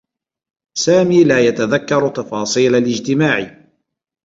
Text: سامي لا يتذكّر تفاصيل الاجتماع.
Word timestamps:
سامي 0.77 1.23
لا 1.23 1.39
يتذكّر 1.39 2.09
تفاصيل 2.09 2.75
الاجتماع. 2.75 3.65